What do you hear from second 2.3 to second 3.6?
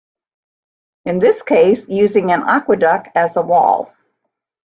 an aqueduct as a